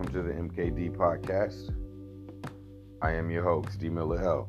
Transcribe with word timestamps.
welcome 0.00 0.14
to 0.14 0.22
the 0.22 0.32
MKD 0.32 0.96
podcast. 0.96 1.76
I 3.02 3.12
am 3.12 3.30
your 3.30 3.44
host, 3.44 3.78
D 3.78 3.90
Miller 3.90 4.18
L. 4.22 4.48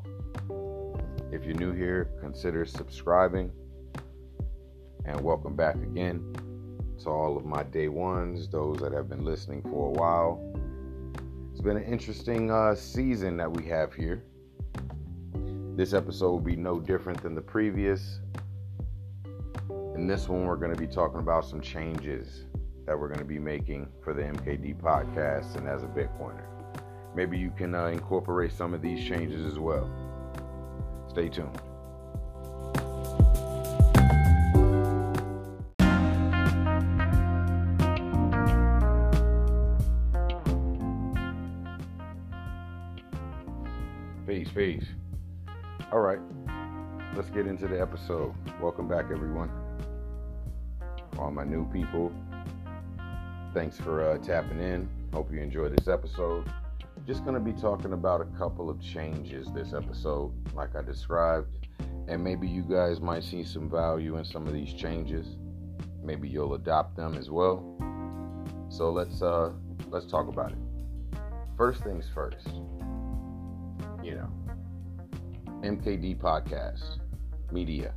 If 1.29 1.43
you're 1.43 1.55
new 1.55 1.73
here, 1.73 2.09
consider 2.21 2.63
subscribing 2.63 3.51
and 5.03 5.19
welcome 5.19 5.57
back 5.57 5.75
again 5.75 6.23
to 7.03 7.09
all 7.09 7.35
of 7.35 7.43
my 7.43 7.63
day 7.63 7.89
ones, 7.89 8.47
those 8.47 8.77
that 8.77 8.93
have 8.93 9.09
been 9.09 9.25
listening 9.25 9.61
for 9.63 9.89
a 9.89 9.91
while. 9.91 10.39
It's 11.51 11.59
been 11.59 11.75
an 11.75 11.83
interesting 11.83 12.49
uh, 12.49 12.73
season 12.73 13.35
that 13.35 13.51
we 13.51 13.65
have 13.65 13.93
here. 13.93 14.23
This 15.75 15.93
episode 15.93 16.31
will 16.31 16.39
be 16.39 16.55
no 16.55 16.79
different 16.79 17.21
than 17.21 17.35
the 17.35 17.41
previous. 17.41 18.21
In 19.95 20.07
this 20.07 20.29
one, 20.29 20.45
we're 20.45 20.55
going 20.55 20.73
to 20.73 20.79
be 20.79 20.87
talking 20.87 21.19
about 21.19 21.43
some 21.43 21.59
changes 21.59 22.45
that 22.91 22.99
we're 22.99 23.07
going 23.07 23.19
to 23.19 23.23
be 23.23 23.39
making 23.39 23.87
for 24.03 24.13
the 24.13 24.21
MKD 24.21 24.75
podcast 24.81 25.55
and 25.55 25.65
as 25.65 25.81
a 25.81 25.85
Bitcoiner. 25.85 26.43
Maybe 27.15 27.37
you 27.37 27.49
can 27.49 27.73
uh, 27.73 27.85
incorporate 27.85 28.51
some 28.51 28.73
of 28.73 28.81
these 28.81 29.07
changes 29.07 29.45
as 29.45 29.57
well. 29.57 29.89
Stay 31.07 31.29
tuned. 31.29 31.57
Peace, 44.27 44.49
peace. 44.53 44.85
All 45.93 46.01
right, 46.01 46.19
let's 47.15 47.29
get 47.29 47.47
into 47.47 47.69
the 47.69 47.79
episode. 47.79 48.33
Welcome 48.61 48.89
back, 48.89 49.05
everyone. 49.13 49.49
All 51.17 51.31
my 51.31 51.45
new 51.45 51.65
people, 51.71 52.11
thanks 53.53 53.77
for 53.77 54.09
uh, 54.09 54.17
tapping 54.19 54.59
in. 54.59 54.89
Hope 55.13 55.31
you 55.31 55.39
enjoyed 55.39 55.77
this 55.77 55.87
episode. 55.87 56.49
Just 57.05 57.23
going 57.23 57.33
to 57.33 57.39
be 57.39 57.53
talking 57.53 57.93
about 57.93 58.21
a 58.21 58.25
couple 58.37 58.69
of 58.69 58.81
changes 58.81 59.47
this 59.53 59.73
episode, 59.73 60.31
like 60.55 60.75
I 60.75 60.81
described, 60.81 61.67
and 62.07 62.23
maybe 62.23 62.47
you 62.47 62.61
guys 62.61 63.01
might 63.01 63.23
see 63.23 63.43
some 63.43 63.69
value 63.69 64.17
in 64.17 64.25
some 64.25 64.47
of 64.47 64.53
these 64.53 64.73
changes. 64.73 65.37
Maybe 66.03 66.29
you'll 66.29 66.53
adopt 66.53 66.95
them 66.95 67.15
as 67.15 67.29
well. 67.29 67.65
So 68.69 68.91
let's 68.91 69.21
uh, 69.21 69.51
let's 69.89 70.05
talk 70.05 70.27
about 70.27 70.51
it. 70.51 70.57
First 71.57 71.83
things 71.83 72.05
first. 72.13 72.47
You 74.03 74.15
know, 74.15 74.29
MKD 75.63 76.17
podcast 76.17 76.99
media. 77.51 77.93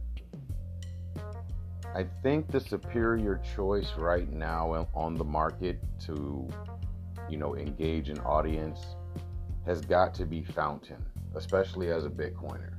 I 1.96 2.04
think 2.24 2.50
the 2.50 2.58
superior 2.58 3.40
choice 3.54 3.92
right 3.96 4.28
now 4.32 4.88
on 4.94 5.14
the 5.14 5.24
market 5.24 5.78
to, 6.06 6.48
you 7.30 7.38
know, 7.38 7.54
engage 7.54 8.08
an 8.08 8.18
audience 8.20 8.80
has 9.64 9.80
got 9.80 10.12
to 10.14 10.26
be 10.26 10.42
Fountain, 10.42 11.04
especially 11.36 11.92
as 11.92 12.04
a 12.04 12.10
Bitcoiner. 12.10 12.72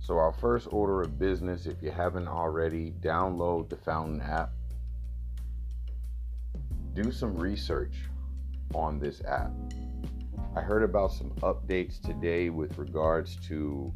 So, 0.00 0.18
our 0.18 0.32
first 0.32 0.66
order 0.72 1.02
of 1.02 1.20
business, 1.20 1.66
if 1.66 1.80
you 1.80 1.92
haven't 1.92 2.26
already, 2.26 2.90
download 3.00 3.68
the 3.68 3.76
Fountain 3.76 4.20
app. 4.20 4.50
Do 6.94 7.12
some 7.12 7.36
research 7.36 7.94
on 8.74 8.98
this 8.98 9.22
app. 9.24 9.52
I 10.56 10.60
heard 10.60 10.82
about 10.82 11.12
some 11.12 11.30
updates 11.42 12.02
today 12.02 12.50
with 12.50 12.76
regards 12.76 13.36
to 13.46 13.94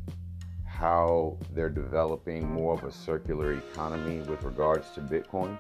how 0.79 1.39
they're 1.55 1.71
developing 1.71 2.47
more 2.47 2.75
of 2.75 2.85
a 2.85 2.93
circular 2.93 3.55
economy 3.55 4.19
with 4.19 4.43
regards 4.43 4.91
to 4.91 5.01
Bitcoin. 5.01 5.57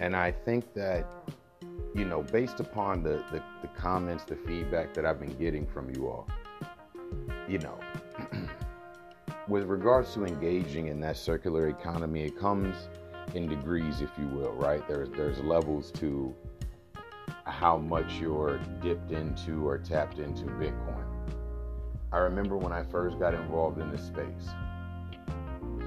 And 0.00 0.14
I 0.14 0.30
think 0.30 0.74
that, 0.74 1.06
you 1.94 2.04
know, 2.04 2.22
based 2.22 2.60
upon 2.60 3.02
the, 3.02 3.24
the, 3.32 3.42
the 3.62 3.68
comments, 3.68 4.24
the 4.24 4.36
feedback 4.36 4.92
that 4.94 5.06
I've 5.06 5.18
been 5.18 5.36
getting 5.38 5.66
from 5.66 5.94
you 5.94 6.08
all, 6.08 6.28
you 7.48 7.58
know, 7.58 7.78
with 9.48 9.64
regards 9.64 10.12
to 10.14 10.26
engaging 10.26 10.88
in 10.88 11.00
that 11.00 11.16
circular 11.16 11.68
economy, 11.68 12.24
it 12.24 12.38
comes 12.38 12.76
in 13.34 13.48
degrees, 13.48 14.02
if 14.02 14.10
you 14.18 14.26
will, 14.28 14.52
right? 14.52 14.86
There's 14.86 15.08
there's 15.10 15.38
levels 15.40 15.90
to 15.92 16.34
how 17.44 17.78
much 17.78 18.18
you're 18.20 18.58
dipped 18.82 19.12
into 19.12 19.66
or 19.66 19.78
tapped 19.78 20.18
into 20.18 20.44
Bitcoin. 20.44 20.95
I 22.12 22.18
remember 22.18 22.56
when 22.56 22.72
I 22.72 22.84
first 22.84 23.18
got 23.18 23.34
involved 23.34 23.80
in 23.80 23.90
this 23.90 24.06
space, 24.06 24.48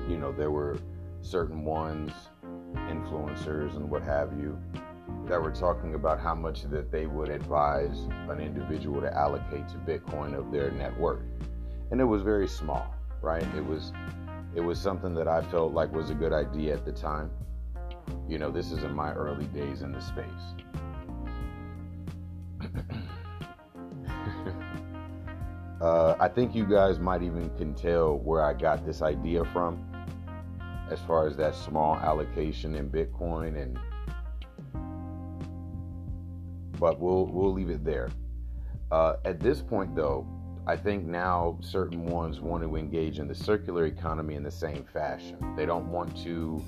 you 0.08 0.18
know, 0.18 0.32
there 0.32 0.52
were 0.52 0.78
certain 1.22 1.64
ones, 1.64 2.12
influencers 2.74 3.76
and 3.76 3.90
what 3.90 4.04
have 4.04 4.34
you, 4.38 4.58
that 5.28 5.42
were 5.42 5.52
talking 5.52 5.96
about 5.96 6.20
how 6.20 6.36
much 6.36 6.64
that 6.64 6.92
they 6.92 7.06
would 7.06 7.30
advise 7.30 8.08
an 8.30 8.40
individual 8.40 9.00
to 9.02 9.14
allocate 9.16 9.68
to 9.70 9.76
Bitcoin 9.78 10.38
of 10.38 10.52
their 10.52 10.72
net 10.72 10.98
worth. 11.00 11.24
And 11.92 12.02
it 12.02 12.06
was 12.06 12.22
very 12.22 12.48
small, 12.48 12.94
right? 13.22 13.46
It 13.56 13.66
was 13.66 13.94
it 14.56 14.62
was 14.62 14.80
something 14.80 15.14
that 15.14 15.28
I 15.28 15.44
felt 15.44 15.74
like 15.74 15.94
was 15.94 16.10
a 16.10 16.16
good 16.16 16.34
idea 16.34 16.74
at 16.74 16.84
the 16.84 16.92
time. 16.92 17.30
You 18.28 18.40
know, 18.40 18.50
this 18.50 18.72
is 18.72 18.84
in 18.84 18.94
my 18.94 19.14
early 19.14 19.46
days 19.46 19.84
in 19.84 19.92
the 19.92 20.02
space. 20.02 20.26
uh, 25.82 26.16
I 26.20 26.28
think 26.28 26.54
you 26.54 26.66
guys 26.66 27.00
might 27.00 27.24
even 27.24 27.50
can 27.58 27.74
tell 27.74 28.18
where 28.18 28.44
I 28.44 28.54
got 28.54 28.86
this 28.86 29.02
idea 29.02 29.46
from, 29.46 29.86
as 30.92 31.00
far 31.02 31.28
as 31.28 31.38
that 31.38 31.56
small 31.56 31.96
allocation 31.96 32.76
in 32.76 32.90
Bitcoin, 32.90 33.62
and 33.62 33.80
but 36.80 37.00
we'll 37.00 37.28
we'll 37.28 37.54
leave 37.54 37.70
it 37.70 37.86
there. 37.86 38.10
Uh, 38.92 39.16
at 39.24 39.40
this 39.40 39.62
point, 39.62 39.96
though, 39.96 40.28
I 40.66 40.76
think 40.76 41.06
now 41.06 41.58
certain 41.62 42.06
ones 42.06 42.42
want 42.42 42.64
to 42.64 42.76
engage 42.76 43.20
in 43.20 43.28
the 43.28 43.36
circular 43.36 43.86
economy 43.86 44.36
in 44.36 44.44
the 44.44 44.52
same 44.52 44.84
fashion. 44.92 45.38
They 45.56 45.66
don't 45.66 45.92
want 45.92 46.16
to, 46.24 46.64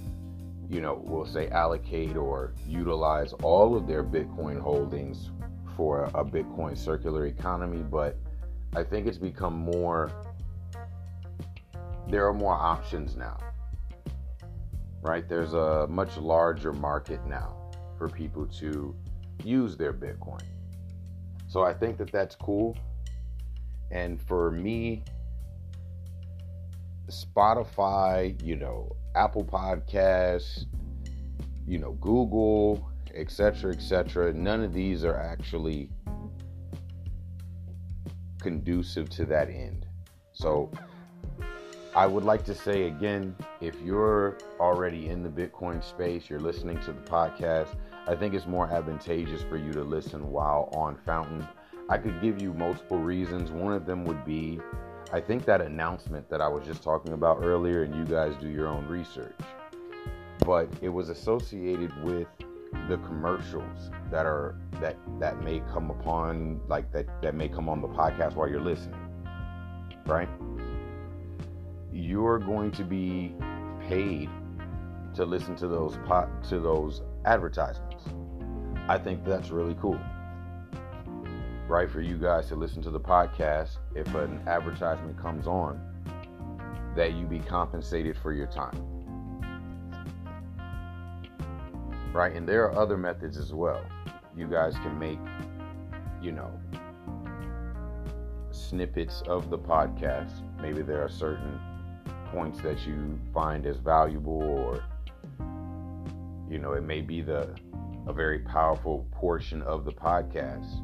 you 0.69 0.81
know, 0.81 1.01
we'll 1.03 1.25
say 1.25 1.49
allocate 1.49 2.15
or 2.15 2.53
utilize 2.67 3.33
all 3.43 3.75
of 3.75 3.87
their 3.87 4.03
Bitcoin 4.03 4.59
holdings 4.59 5.31
for 5.75 6.05
a 6.13 6.23
Bitcoin 6.23 6.77
circular 6.77 7.25
economy, 7.25 7.81
but 7.81 8.17
I 8.73 8.83
think 8.83 9.07
it's 9.07 9.17
become 9.17 9.57
more, 9.57 10.11
there 12.07 12.25
are 12.25 12.33
more 12.33 12.53
options 12.53 13.15
now, 13.17 13.37
right? 15.01 15.27
There's 15.27 15.53
a 15.53 15.87
much 15.89 16.17
larger 16.17 16.71
market 16.71 17.25
now 17.25 17.55
for 17.97 18.07
people 18.07 18.45
to 18.59 18.95
use 19.43 19.75
their 19.75 19.93
Bitcoin. 19.93 20.43
So 21.47 21.63
I 21.63 21.73
think 21.73 21.97
that 21.97 22.11
that's 22.11 22.35
cool. 22.35 22.77
And 23.91 24.21
for 24.21 24.51
me, 24.51 25.03
Spotify, 27.09 28.41
you 28.41 28.55
know, 28.55 28.95
Apple 29.15 29.43
Podcasts, 29.43 30.65
you 31.67 31.77
know, 31.77 31.91
Google, 31.99 32.89
etc., 33.13 33.73
etc. 33.73 34.33
None 34.33 34.63
of 34.63 34.73
these 34.73 35.03
are 35.03 35.17
actually 35.17 35.89
conducive 38.41 39.09
to 39.11 39.25
that 39.25 39.49
end. 39.49 39.85
So 40.33 40.71
I 41.95 42.07
would 42.07 42.23
like 42.23 42.43
to 42.45 42.55
say 42.55 42.87
again 42.87 43.35
if 43.59 43.75
you're 43.81 44.37
already 44.59 45.09
in 45.09 45.23
the 45.23 45.29
Bitcoin 45.29 45.83
space, 45.83 46.29
you're 46.29 46.39
listening 46.39 46.79
to 46.81 46.93
the 46.93 47.01
podcast, 47.01 47.75
I 48.07 48.15
think 48.15 48.33
it's 48.33 48.47
more 48.47 48.67
advantageous 48.71 49.43
for 49.43 49.57
you 49.57 49.71
to 49.73 49.83
listen 49.83 50.31
while 50.31 50.69
on 50.73 50.97
Fountain. 51.05 51.47
I 51.89 51.97
could 51.97 52.21
give 52.21 52.41
you 52.41 52.53
multiple 52.53 52.99
reasons. 52.99 53.51
One 53.51 53.73
of 53.73 53.85
them 53.85 54.05
would 54.05 54.25
be 54.25 54.59
I 55.13 55.19
think 55.19 55.43
that 55.45 55.59
announcement 55.59 56.29
that 56.29 56.39
I 56.39 56.47
was 56.47 56.65
just 56.65 56.81
talking 56.81 57.11
about 57.11 57.43
earlier, 57.43 57.83
and 57.83 57.93
you 57.93 58.05
guys 58.05 58.33
do 58.39 58.47
your 58.47 58.67
own 58.67 58.87
research, 58.87 59.35
but 60.45 60.69
it 60.81 60.87
was 60.87 61.09
associated 61.09 61.91
with 62.01 62.27
the 62.87 62.97
commercials 62.97 63.91
that 64.09 64.25
are 64.25 64.55
that 64.79 64.97
that 65.19 65.41
may 65.43 65.59
come 65.71 65.89
upon 65.89 66.59
like 66.67 66.91
that 66.91 67.05
that 67.21 67.35
may 67.35 67.47
come 67.47 67.69
on 67.69 67.81
the 67.81 67.87
podcast 67.87 68.35
while 68.35 68.49
you're 68.49 68.61
listening 68.61 68.99
right? 70.05 70.29
You're 71.91 72.39
going 72.39 72.71
to 72.71 72.83
be 72.83 73.35
paid 73.87 74.29
to 75.15 75.25
listen 75.25 75.55
to 75.57 75.67
those 75.67 75.97
pot 76.05 76.43
to 76.45 76.59
those 76.59 77.01
advertisements. 77.25 78.03
I 78.87 78.97
think 78.97 79.23
that's 79.25 79.49
really 79.49 79.75
cool 79.79 79.99
right? 81.67 81.89
For 81.89 82.01
you 82.01 82.17
guys 82.17 82.47
to 82.49 82.55
listen 82.55 82.81
to 82.81 82.91
the 82.91 82.99
podcast 82.99 83.77
if 83.95 84.13
an 84.13 84.41
advertisement 84.45 85.17
comes 85.17 85.47
on 85.47 85.79
that 86.97 87.13
you 87.13 87.25
be 87.25 87.39
compensated 87.39 88.17
for 88.17 88.33
your 88.33 88.47
time 88.47 89.00
right? 92.13 92.35
And 92.35 92.47
there 92.47 92.63
are 92.65 92.77
other 92.77 92.97
methods 92.97 93.37
as 93.37 93.53
well. 93.53 93.83
You 94.35 94.47
guys 94.47 94.75
can 94.75 94.97
make, 94.97 95.19
you 96.21 96.31
know, 96.31 96.51
snippets 98.51 99.23
of 99.27 99.49
the 99.49 99.57
podcast. 99.57 100.31
Maybe 100.61 100.81
there 100.81 101.03
are 101.03 101.09
certain 101.09 101.59
points 102.31 102.61
that 102.61 102.85
you 102.87 103.19
find 103.33 103.65
as 103.65 103.77
valuable, 103.77 104.41
or, 104.41 104.83
you 106.49 106.59
know, 106.59 106.73
it 106.73 106.83
may 106.83 107.01
be 107.01 107.21
the 107.21 107.55
a 108.07 108.13
very 108.13 108.39
powerful 108.39 109.07
portion 109.11 109.61
of 109.61 109.85
the 109.85 109.91
podcast, 109.91 110.81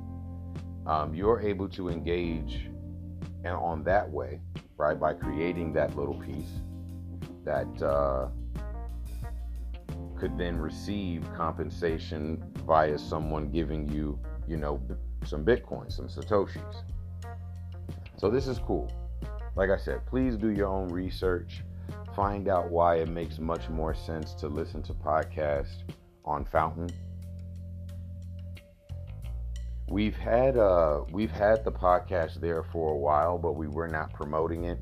um, 0.85 1.13
you're 1.13 1.41
able 1.41 1.67
to 1.67 1.89
engage 1.89 2.69
and 3.43 3.53
on 3.55 3.83
that 3.83 4.09
way, 4.09 4.39
right, 4.77 4.99
by 4.99 5.13
creating 5.13 5.73
that 5.73 5.95
little 5.95 6.19
piece 6.19 6.61
that 7.43 7.81
uh, 7.81 8.27
could 10.19 10.37
then 10.37 10.57
receive 10.57 11.23
compensation 11.35 12.43
via 12.65 12.97
someone 12.97 13.49
giving 13.49 13.87
you, 13.91 14.19
you 14.47 14.57
know, 14.57 14.81
some 15.23 15.45
Bitcoin, 15.45 15.91
some 15.91 16.07
Satoshis. 16.07 16.83
So 18.17 18.29
this 18.29 18.47
is 18.47 18.59
cool. 18.59 18.91
Like 19.55 19.69
I 19.69 19.77
said, 19.77 20.05
please 20.05 20.35
do 20.35 20.49
your 20.49 20.67
own 20.67 20.89
research. 20.89 21.63
Find 22.15 22.47
out 22.47 22.71
why 22.71 22.95
it 22.95 23.09
makes 23.09 23.39
much 23.39 23.69
more 23.69 23.93
sense 23.93 24.33
to 24.35 24.47
listen 24.47 24.81
to 24.83 24.93
podcasts 24.93 25.83
on 26.25 26.45
Fountain. 26.45 26.89
We've 29.89 30.15
had 30.15 30.57
uh 30.57 31.03
we've 31.11 31.31
had 31.31 31.63
the 31.63 31.71
podcast 31.71 32.41
there 32.41 32.61
for 32.61 32.91
a 32.91 32.97
while, 32.97 33.37
but 33.37 33.53
we 33.53 33.67
were 33.67 33.87
not 33.87 34.13
promoting 34.13 34.65
it. 34.65 34.79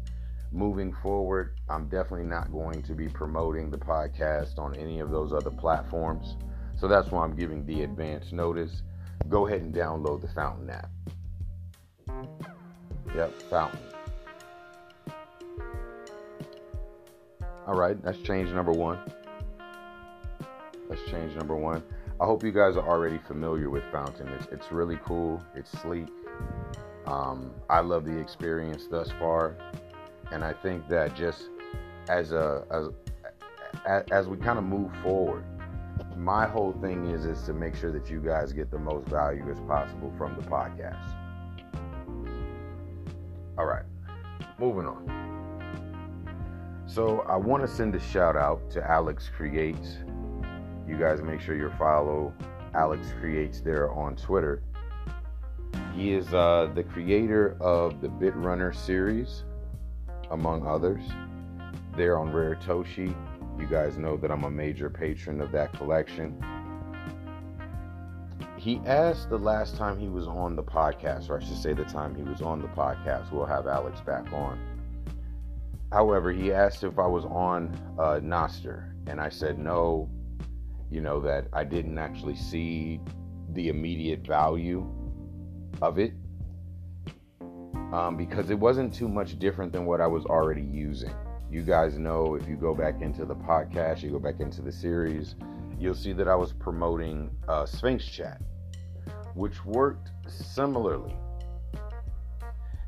Moving 0.55 0.95
forward, 1.03 1.59
I'm 1.67 1.89
definitely 1.89 2.27
not 2.27 2.49
going 2.49 2.81
to 2.83 2.93
be 2.93 3.09
promoting 3.09 3.69
the 3.69 3.77
podcast 3.77 4.57
on 4.57 4.73
any 4.73 5.01
of 5.01 5.11
those 5.11 5.33
other 5.33 5.51
platforms. 5.51 6.37
So 6.79 6.87
that's 6.87 7.11
why 7.11 7.25
I'm 7.25 7.35
giving 7.35 7.65
the 7.65 7.83
advance 7.83 8.31
notice. 8.31 8.81
Go 9.27 9.47
ahead 9.47 9.63
and 9.63 9.75
download 9.75 10.21
the 10.21 10.29
Fountain 10.29 10.69
app. 10.69 10.89
Yep, 13.13 13.33
Fountain. 13.49 13.79
All 17.67 17.75
right, 17.75 18.01
that's 18.01 18.19
change 18.19 18.49
number 18.51 18.71
one. 18.71 18.99
That's 20.87 21.03
change 21.11 21.35
number 21.35 21.57
one. 21.57 21.83
I 22.21 22.25
hope 22.25 22.45
you 22.45 22.53
guys 22.53 22.77
are 22.77 22.87
already 22.87 23.19
familiar 23.27 23.69
with 23.69 23.83
Fountain. 23.91 24.29
It's, 24.29 24.47
it's 24.53 24.71
really 24.71 24.99
cool. 25.03 25.43
It's 25.53 25.69
sleek. 25.81 26.07
Um, 27.07 27.51
I 27.69 27.81
love 27.81 28.05
the 28.05 28.17
experience 28.17 28.87
thus 28.89 29.11
far, 29.19 29.57
and 30.31 30.43
I 30.43 30.53
think 30.53 30.87
that 30.89 31.15
just 31.15 31.49
as 32.09 32.31
a 32.31 32.63
as 32.71 32.89
as 34.11 34.27
we 34.27 34.37
kind 34.37 34.57
of 34.57 34.65
move 34.65 34.91
forward, 35.03 35.43
my 36.17 36.47
whole 36.47 36.73
thing 36.81 37.09
is 37.09 37.25
is 37.25 37.41
to 37.43 37.53
make 37.53 37.75
sure 37.75 37.91
that 37.91 38.09
you 38.09 38.19
guys 38.19 38.53
get 38.53 38.71
the 38.71 38.79
most 38.79 39.07
value 39.07 39.49
as 39.51 39.59
possible 39.61 40.13
from 40.17 40.35
the 40.35 40.47
podcast. 40.47 41.15
All 43.57 43.65
right, 43.65 43.85
moving 44.59 44.85
on. 44.85 45.15
So 46.87 47.21
I 47.21 47.35
want 47.35 47.63
to 47.63 47.67
send 47.67 47.95
a 47.95 47.99
shout 47.99 48.35
out 48.35 48.69
to 48.71 48.89
Alex 48.89 49.29
Creates. 49.35 49.97
You 50.87 50.97
guys 50.97 51.21
make 51.21 51.41
sure 51.41 51.55
you 51.55 51.71
follow 51.77 52.33
Alex 52.73 53.07
Creates 53.19 53.59
there 53.59 53.91
on 53.91 54.15
Twitter. 54.15 54.61
He 55.93 56.13
is 56.13 56.33
uh, 56.33 56.69
the 56.75 56.83
creator 56.83 57.57
of 57.59 58.01
the 58.01 58.07
Bitrunner 58.07 58.75
series, 58.75 59.43
among 60.31 60.65
others. 60.67 61.03
There 61.95 62.17
on 62.17 62.31
Rare 62.31 62.55
Toshi. 62.55 63.15
You 63.59 63.67
guys 63.67 63.97
know 63.97 64.17
that 64.17 64.31
I'm 64.31 64.43
a 64.43 64.51
major 64.51 64.89
patron 64.89 65.41
of 65.41 65.51
that 65.51 65.73
collection. 65.73 66.43
He 68.57 68.81
asked 68.85 69.29
the 69.29 69.37
last 69.37 69.77
time 69.77 69.99
he 69.99 70.09
was 70.09 70.27
on 70.27 70.55
the 70.55 70.63
podcast, 70.63 71.29
or 71.29 71.39
I 71.39 71.43
should 71.43 71.57
say 71.57 71.73
the 71.73 71.85
time 71.85 72.15
he 72.15 72.23
was 72.23 72.41
on 72.41 72.61
the 72.61 72.67
podcast. 72.69 73.31
We'll 73.31 73.45
have 73.45 73.67
Alex 73.67 74.01
back 74.01 74.31
on 74.33 74.59
However, 75.95 76.33
he 76.33 76.51
asked 76.51 76.83
if 76.83 76.99
I 76.99 77.07
was 77.07 77.23
on 77.23 77.73
uh, 77.97 78.19
Nostr, 78.21 78.91
and 79.07 79.21
I 79.21 79.29
said 79.29 79.57
no. 79.57 80.09
You 80.91 80.99
know 80.99 81.21
that 81.21 81.47
I 81.53 81.63
didn't 81.63 81.97
actually 81.97 82.35
see 82.35 82.99
the 83.53 83.69
immediate 83.69 84.25
value 84.27 84.85
of 85.81 85.97
it 85.97 86.13
um, 87.93 88.17
because 88.17 88.49
it 88.49 88.59
wasn't 88.59 88.93
too 88.93 89.07
much 89.07 89.37
different 89.39 89.71
than 89.71 89.85
what 89.85 90.01
I 90.01 90.07
was 90.07 90.25
already 90.25 90.63
using. 90.63 91.13
You 91.49 91.61
guys 91.61 91.97
know 91.97 92.35
if 92.35 92.47
you 92.47 92.55
go 92.55 92.73
back 92.73 93.01
into 93.01 93.25
the 93.25 93.35
podcast, 93.35 94.01
you 94.01 94.11
go 94.11 94.19
back 94.19 94.39
into 94.39 94.61
the 94.61 94.71
series, 94.71 95.35
you'll 95.79 95.95
see 95.95 96.13
that 96.13 96.27
I 96.27 96.35
was 96.35 96.53
promoting 96.53 97.29
uh, 97.47 97.65
Sphinx 97.65 98.05
Chat, 98.05 98.41
which 99.35 99.63
worked 99.65 100.09
similarly. 100.27 101.15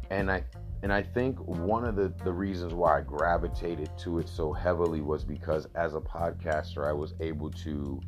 And 0.09 0.31
I 0.31 0.43
and 0.83 0.93
I 0.93 1.01
think 1.01 1.39
one 1.39 1.85
of 1.85 1.95
the, 1.95 2.13
the 2.23 2.31
reasons 2.31 2.73
why 2.73 2.99
I 2.99 3.01
gravitated 3.01 3.89
to 3.99 4.19
it 4.19 4.29
so 4.29 4.53
heavily 4.53 5.01
was 5.01 5.23
because 5.23 5.67
as 5.75 5.95
a 5.95 5.99
podcaster, 5.99 6.87
I 6.87 6.93
was 6.93 7.15
able 7.19 7.49
to 7.51 7.99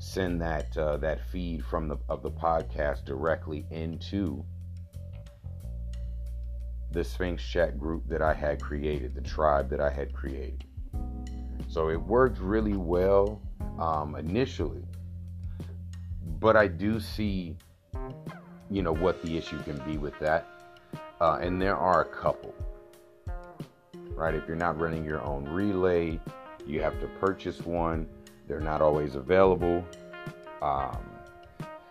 send 0.00 0.40
that 0.42 0.76
uh, 0.76 0.96
that 0.98 1.26
feed 1.30 1.64
from 1.64 1.88
the 1.88 1.96
of 2.08 2.22
the 2.22 2.30
podcast 2.30 3.04
directly 3.04 3.66
into 3.70 4.44
the 6.92 7.04
Sphinx 7.04 7.42
chat 7.42 7.78
group 7.78 8.08
that 8.08 8.22
I 8.22 8.34
had 8.34 8.60
created, 8.60 9.14
the 9.14 9.20
tribe 9.20 9.68
that 9.70 9.80
I 9.80 9.90
had 9.90 10.12
created. 10.12 10.64
So 11.68 11.90
it 11.90 12.00
worked 12.00 12.38
really 12.38 12.76
well 12.76 13.42
um, 13.78 14.16
initially, 14.16 14.84
but 16.40 16.56
I 16.56 16.66
do 16.66 16.98
see, 16.98 17.56
you 18.70 18.82
know, 18.82 18.94
what 18.94 19.22
the 19.22 19.36
issue 19.36 19.62
can 19.62 19.76
be 19.84 19.98
with 19.98 20.18
that 20.20 20.46
uh, 21.20 21.38
and 21.40 21.60
there 21.60 21.76
are 21.76 22.02
a 22.02 22.04
couple. 22.04 22.54
Right? 24.14 24.34
If 24.34 24.46
you're 24.46 24.56
not 24.56 24.78
running 24.80 25.04
your 25.04 25.22
own 25.22 25.44
relay, 25.44 26.20
you 26.66 26.80
have 26.82 27.00
to 27.00 27.06
purchase 27.20 27.60
one. 27.60 28.08
They're 28.46 28.60
not 28.60 28.82
always 28.82 29.14
available. 29.14 29.84
Um, 30.60 30.98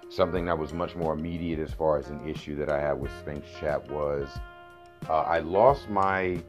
something 0.10 0.46
that 0.46 0.58
was 0.58 0.74
much 0.74 0.96
more 0.96 1.14
immediate 1.14 1.60
as 1.60 1.72
far 1.74 1.98
as 1.98 2.10
an 2.10 2.28
issue 2.28 2.56
that 2.58 2.70
I 2.70 2.80
had 2.80 2.94
with 2.94 3.12
Sphinx 3.20 3.48
Chat 3.60 3.90
was 3.90 4.28
uh, 5.10 5.14
I 5.14 5.40
lost 5.40 5.90
my 5.90 6.42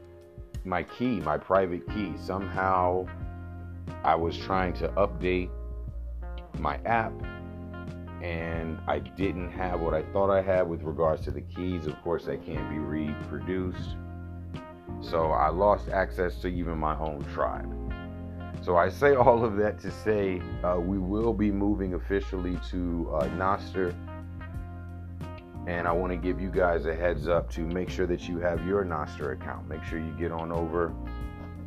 my 0.65 0.83
key, 0.83 1.19
my 1.21 1.37
private 1.37 1.87
key. 1.89 2.13
Somehow 2.17 3.07
I 4.03 4.15
was 4.15 4.37
trying 4.37 4.73
to 4.73 4.89
update 4.89 5.49
my 6.59 6.77
app 6.85 7.13
and 8.21 8.77
I 8.87 8.99
didn't 8.99 9.51
have 9.51 9.79
what 9.79 9.93
I 9.93 10.03
thought 10.11 10.29
I 10.29 10.41
had 10.41 10.67
with 10.67 10.83
regards 10.83 11.23
to 11.23 11.31
the 11.31 11.41
keys. 11.41 11.87
Of 11.87 12.01
course, 12.01 12.25
they 12.25 12.37
can't 12.37 12.69
be 12.69 12.77
reproduced. 12.77 13.95
So 15.01 15.31
I 15.31 15.49
lost 15.49 15.87
access 15.89 16.35
to 16.41 16.47
even 16.47 16.77
my 16.77 16.97
own 16.99 17.23
tribe. 17.33 17.73
So 18.61 18.75
I 18.75 18.89
say 18.89 19.15
all 19.15 19.45
of 19.45 19.55
that 19.57 19.79
to 19.79 19.91
say 19.91 20.41
uh, 20.63 20.79
we 20.79 20.97
will 20.97 21.33
be 21.33 21.51
moving 21.51 21.93
officially 21.93 22.57
to 22.71 23.09
uh, 23.13 23.23
Nostr. 23.29 23.95
And 25.69 25.87
I 25.87 25.91
want 25.91 26.11
to 26.11 26.17
give 26.17 26.41
you 26.41 26.49
guys 26.49 26.87
a 26.87 26.95
heads 26.95 27.27
up 27.27 27.51
to 27.51 27.61
make 27.61 27.91
sure 27.91 28.07
that 28.07 28.27
you 28.27 28.39
have 28.39 28.65
your 28.65 28.83
Nostr 28.83 29.33
account. 29.33 29.69
Make 29.69 29.83
sure 29.83 29.99
you 29.99 30.11
get 30.13 30.31
on 30.31 30.51
over, 30.51 30.91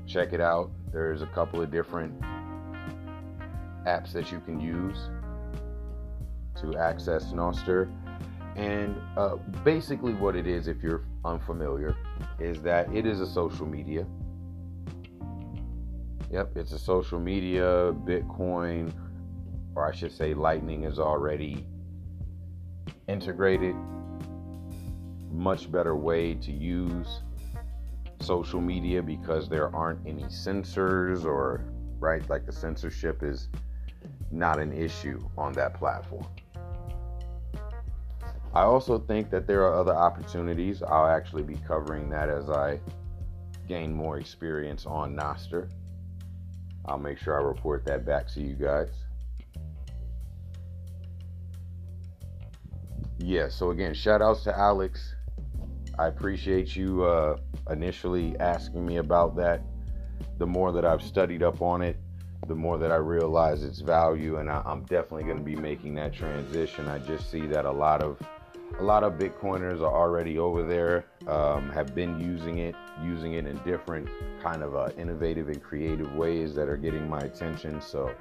check 0.08 0.32
it 0.32 0.40
out. 0.40 0.72
There's 0.92 1.22
a 1.22 1.26
couple 1.26 1.62
of 1.62 1.70
different 1.70 2.20
apps 3.86 4.12
that 4.12 4.32
you 4.32 4.40
can 4.40 4.58
use 4.58 4.98
to 6.60 6.76
access 6.76 7.26
Nostr. 7.26 7.92
And 8.56 8.96
uh, 9.16 9.36
basically, 9.62 10.14
what 10.14 10.34
it 10.34 10.48
is, 10.48 10.66
if 10.66 10.82
you're 10.82 11.04
unfamiliar, 11.24 11.94
is 12.40 12.60
that 12.62 12.92
it 12.92 13.06
is 13.06 13.20
a 13.20 13.26
social 13.26 13.66
media. 13.66 14.04
Yep, 16.32 16.56
it's 16.56 16.72
a 16.72 16.78
social 16.78 17.20
media. 17.20 17.94
Bitcoin, 18.04 18.92
or 19.76 19.88
I 19.88 19.94
should 19.94 20.10
say, 20.10 20.34
Lightning 20.34 20.82
is 20.82 20.98
already 20.98 21.64
integrated. 23.08 23.74
Much 25.30 25.70
better 25.70 25.96
way 25.96 26.34
to 26.34 26.52
use 26.52 27.22
social 28.20 28.60
media 28.60 29.02
because 29.02 29.48
there 29.48 29.74
aren't 29.74 30.06
any 30.06 30.24
censors 30.28 31.24
or, 31.24 31.64
right, 31.98 32.28
like 32.30 32.46
the 32.46 32.52
censorship 32.52 33.22
is 33.22 33.48
not 34.30 34.58
an 34.58 34.72
issue 34.72 35.18
on 35.36 35.52
that 35.52 35.74
platform. 35.74 36.26
I 38.54 38.62
also 38.62 38.98
think 38.98 39.30
that 39.30 39.46
there 39.46 39.62
are 39.62 39.74
other 39.74 39.94
opportunities. 39.94 40.82
I'll 40.82 41.06
actually 41.06 41.42
be 41.42 41.56
covering 41.66 42.10
that 42.10 42.28
as 42.28 42.50
I 42.50 42.80
gain 43.66 43.94
more 43.94 44.18
experience 44.18 44.84
on 44.84 45.16
Nostr. 45.16 45.70
I'll 46.84 46.98
make 46.98 47.18
sure 47.18 47.40
I 47.40 47.42
report 47.42 47.86
that 47.86 48.04
back 48.04 48.28
to 48.34 48.42
you 48.42 48.54
guys. 48.54 48.90
Yeah, 53.32 53.48
so 53.48 53.70
again, 53.70 53.94
shout 53.94 54.20
outs 54.20 54.42
to 54.42 54.54
Alex. 54.54 55.14
I 55.98 56.08
appreciate 56.08 56.76
you 56.76 57.04
uh, 57.04 57.38
initially 57.70 58.38
asking 58.38 58.84
me 58.84 58.98
about 58.98 59.36
that. 59.36 59.62
The 60.36 60.44
more 60.44 60.70
that 60.70 60.84
I've 60.84 61.00
studied 61.00 61.42
up 61.42 61.62
on 61.62 61.80
it, 61.80 61.96
the 62.46 62.54
more 62.54 62.76
that 62.76 62.92
I 62.92 62.96
realize 62.96 63.64
its 63.64 63.80
value, 63.80 64.36
and 64.36 64.50
I, 64.50 64.60
I'm 64.66 64.82
definitely 64.82 65.22
going 65.22 65.38
to 65.38 65.42
be 65.42 65.56
making 65.56 65.94
that 65.94 66.12
transition. 66.12 66.88
I 66.88 66.98
just 66.98 67.30
see 67.30 67.46
that 67.46 67.64
a 67.64 67.70
lot 67.70 68.02
of 68.02 68.20
a 68.78 68.82
lot 68.82 69.02
of 69.02 69.14
Bitcoiners 69.14 69.80
are 69.80 69.96
already 69.96 70.36
over 70.38 70.62
there, 70.62 71.06
um, 71.26 71.70
have 71.70 71.94
been 71.94 72.20
using 72.20 72.58
it, 72.58 72.74
using 73.02 73.32
it 73.32 73.46
in 73.46 73.56
different 73.64 74.10
kind 74.42 74.62
of 74.62 74.76
uh, 74.76 74.90
innovative 74.98 75.48
and 75.48 75.62
creative 75.62 76.14
ways 76.16 76.54
that 76.54 76.68
are 76.68 76.76
getting 76.76 77.08
my 77.08 77.20
attention. 77.20 77.80
So 77.80 78.14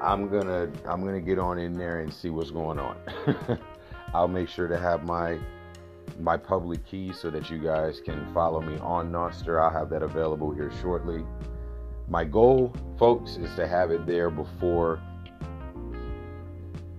I'm 0.00 0.28
gonna 0.28 0.68
I'm 0.88 1.04
gonna 1.04 1.20
get 1.20 1.38
on 1.38 1.58
in 1.58 1.72
there 1.72 2.00
and 2.00 2.12
see 2.12 2.30
what's 2.30 2.50
going 2.50 2.80
on. 2.80 2.96
I'll 4.16 4.28
make 4.28 4.48
sure 4.48 4.66
to 4.66 4.78
have 4.78 5.04
my 5.04 5.38
my 6.18 6.38
public 6.38 6.86
key 6.86 7.12
so 7.12 7.28
that 7.30 7.50
you 7.50 7.58
guys 7.58 8.00
can 8.00 8.32
follow 8.32 8.62
me 8.62 8.78
on 8.78 9.12
Nostr. 9.12 9.62
I'll 9.62 9.70
have 9.70 9.90
that 9.90 10.02
available 10.02 10.54
here 10.54 10.72
shortly. 10.80 11.22
My 12.08 12.24
goal, 12.24 12.74
folks, 12.98 13.36
is 13.36 13.54
to 13.56 13.68
have 13.68 13.90
it 13.90 14.06
there 14.06 14.30
before 14.30 15.02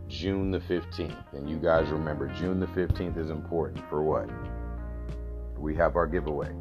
June 0.08 0.52
the 0.52 0.60
15th. 0.60 1.34
And 1.34 1.50
you 1.50 1.58
guys 1.58 1.90
remember, 1.90 2.28
June 2.28 2.60
the 2.60 2.68
15th 2.68 3.18
is 3.18 3.32
important 3.32 3.84
for 3.90 4.04
what? 4.04 4.30
We 5.58 5.76
have 5.76 5.96
our 5.96 6.06
giveaway. 6.06 6.52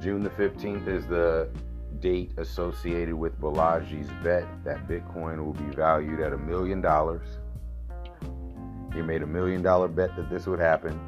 June 0.00 0.22
the 0.22 0.30
15th 0.30 0.86
is 0.86 1.04
the 1.08 1.50
date 1.98 2.30
associated 2.36 3.14
with 3.14 3.40
Balaji's 3.40 4.08
bet 4.22 4.46
that 4.62 4.86
Bitcoin 4.86 5.44
will 5.44 5.52
be 5.52 5.74
valued 5.74 6.20
at 6.20 6.32
a 6.32 6.38
million 6.38 6.80
dollars. 6.80 7.39
He 8.94 9.02
made 9.02 9.22
a 9.22 9.26
million 9.26 9.62
dollar 9.62 9.88
bet 9.88 10.16
that 10.16 10.30
this 10.30 10.46
would 10.46 10.60
happen. 10.60 10.98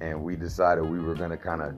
And 0.00 0.22
we 0.22 0.36
decided 0.36 0.84
we 0.84 0.98
were 0.98 1.14
going 1.14 1.30
to 1.30 1.36
kind 1.36 1.62
of 1.62 1.74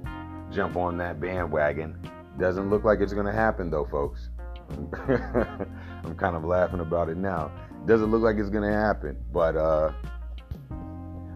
jump 0.53 0.77
on 0.77 0.97
that 0.99 1.21
bandwagon. 1.21 1.99
Doesn't 2.39 2.71
look 2.71 2.85
like 2.85 3.01
it's 3.01 3.13
going 3.13 3.27
to 3.27 3.33
happen 3.33 3.71
though, 3.71 3.85
folks. 3.85 4.31
I'm 5.09 6.15
kind 6.17 6.37
of 6.37 6.45
laughing 6.45 6.81
about 6.81 7.09
it 7.09 7.17
now. 7.17 7.51
Doesn't 7.87 8.11
look 8.11 8.23
like 8.23 8.37
it's 8.37 8.49
going 8.49 8.65
to 8.65 8.77
happen, 8.77 9.17
but 9.33 9.57
uh, 9.57 9.93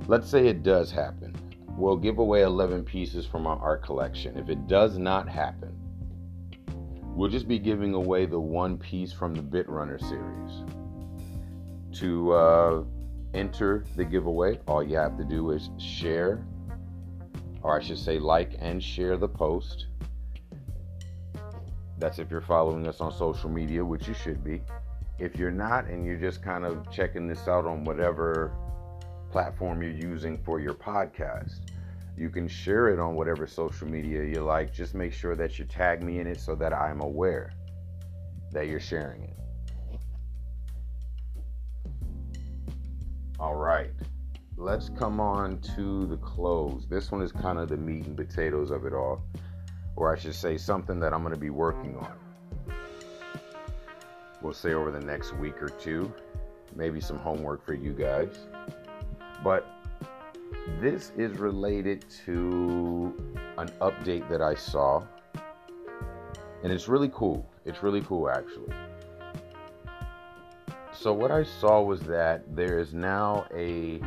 let's 0.06 0.28
say 0.28 0.46
it 0.46 0.62
does 0.62 0.90
happen. 0.90 1.34
We'll 1.76 1.96
give 1.96 2.18
away 2.18 2.42
11 2.42 2.84
pieces 2.84 3.26
from 3.26 3.46
our 3.46 3.58
art 3.58 3.84
collection. 3.84 4.38
If 4.38 4.48
it 4.48 4.66
does 4.66 4.96
not 4.96 5.28
happen, 5.28 5.76
we'll 7.14 7.28
just 7.28 7.48
be 7.48 7.58
giving 7.58 7.92
away 7.92 8.24
the 8.24 8.40
one 8.40 8.78
piece 8.78 9.12
from 9.12 9.34
the 9.34 9.42
Bitrunner 9.42 10.00
series. 10.00 10.64
To 12.00 12.32
uh, 12.32 12.84
enter 13.36 13.84
the 13.94 14.04
giveaway, 14.04 14.58
all 14.66 14.82
you 14.82 14.96
have 14.96 15.16
to 15.18 15.24
do 15.24 15.50
is 15.50 15.70
share, 15.78 16.44
or 17.62 17.78
I 17.78 17.82
should 17.82 17.98
say, 17.98 18.18
like 18.18 18.56
and 18.58 18.82
share 18.82 19.16
the 19.16 19.28
post 19.28 19.86
that's 21.98 22.18
if 22.18 22.30
you're 22.30 22.40
following 22.40 22.86
us 22.86 23.00
on 23.00 23.12
social 23.12 23.48
media, 23.48 23.84
which 23.84 24.06
you 24.06 24.14
should 24.14 24.44
be. 24.44 24.62
If 25.18 25.36
you're 25.36 25.50
not 25.50 25.86
and 25.86 26.04
you're 26.04 26.18
just 26.18 26.42
kind 26.42 26.64
of 26.64 26.90
checking 26.90 27.26
this 27.26 27.48
out 27.48 27.64
on 27.64 27.84
whatever 27.84 28.52
platform 29.30 29.82
you're 29.82 29.92
using 29.92 30.38
for 30.44 30.60
your 30.60 30.74
podcast, 30.74 31.70
you 32.16 32.28
can 32.28 32.48
share 32.48 32.88
it 32.88 32.98
on 32.98 33.14
whatever 33.14 33.46
social 33.46 33.88
media 33.88 34.24
you 34.24 34.42
like. 34.42 34.72
Just 34.72 34.94
make 34.94 35.12
sure 35.12 35.34
that 35.36 35.58
you 35.58 35.64
tag 35.64 36.02
me 36.02 36.20
in 36.20 36.26
it 36.26 36.40
so 36.40 36.54
that 36.54 36.72
I'm 36.72 37.00
aware 37.00 37.52
that 38.52 38.66
you're 38.66 38.80
sharing 38.80 39.22
it. 39.22 39.36
All 43.38 43.54
right, 43.54 43.90
let's 44.56 44.90
come 44.90 45.20
on 45.20 45.58
to 45.76 46.06
the 46.06 46.16
close. 46.16 46.86
This 46.88 47.10
one 47.10 47.22
is 47.22 47.32
kind 47.32 47.58
of 47.58 47.68
the 47.68 47.76
meat 47.76 48.06
and 48.06 48.16
potatoes 48.16 48.70
of 48.70 48.86
it 48.86 48.92
all 48.92 49.22
or 49.96 50.14
I 50.14 50.18
should 50.18 50.34
say 50.34 50.58
something 50.58 51.00
that 51.00 51.12
I'm 51.12 51.22
going 51.22 51.34
to 51.34 51.40
be 51.40 51.50
working 51.50 51.96
on. 51.96 52.12
We'll 54.42 54.52
say 54.52 54.74
over 54.74 54.90
the 54.90 55.00
next 55.00 55.34
week 55.36 55.60
or 55.62 55.68
two, 55.68 56.12
maybe 56.74 57.00
some 57.00 57.18
homework 57.18 57.64
for 57.64 57.72
you 57.72 57.92
guys. 57.92 58.38
But 59.42 59.66
this 60.78 61.12
is 61.16 61.38
related 61.38 62.04
to 62.26 63.14
an 63.56 63.68
update 63.80 64.28
that 64.28 64.42
I 64.42 64.54
saw, 64.54 65.02
and 66.62 66.70
it's 66.70 66.86
really 66.86 67.10
cool. 67.12 67.48
It's 67.64 67.82
really 67.82 68.02
cool, 68.02 68.30
actually. 68.30 68.74
So, 71.06 71.12
what 71.12 71.30
I 71.30 71.44
saw 71.44 71.82
was 71.82 72.00
that 72.00 72.56
there 72.56 72.80
is 72.80 72.92
now 72.92 73.46
a 73.54 74.00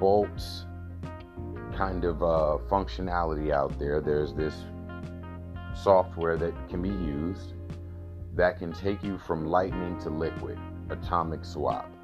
Boltz 0.00 0.64
kind 1.76 2.02
of 2.06 2.22
uh, 2.22 2.56
functionality 2.70 3.52
out 3.52 3.78
there. 3.78 4.00
There's 4.00 4.32
this 4.32 4.54
software 5.74 6.38
that 6.38 6.54
can 6.70 6.80
be 6.80 6.88
used 6.88 7.52
that 8.34 8.58
can 8.58 8.72
take 8.72 9.02
you 9.02 9.18
from 9.18 9.44
lightning 9.44 10.00
to 10.00 10.08
liquid, 10.08 10.58
atomic 10.88 11.44
swap. 11.44 11.94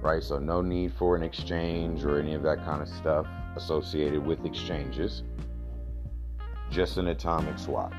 Right? 0.00 0.22
So, 0.22 0.38
no 0.38 0.62
need 0.62 0.92
for 0.92 1.16
an 1.16 1.24
exchange 1.24 2.04
or 2.04 2.20
any 2.20 2.34
of 2.34 2.44
that 2.44 2.64
kind 2.64 2.80
of 2.80 2.86
stuff 2.86 3.26
associated 3.56 4.24
with 4.24 4.44
exchanges. 4.44 5.24
Just 6.70 6.96
an 6.96 7.08
atomic 7.08 7.58
swap. 7.58 7.92